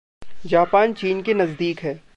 [0.45, 2.01] Japan चीन के नज़दीक है।